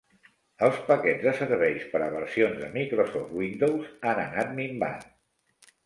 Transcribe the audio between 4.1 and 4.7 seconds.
han anat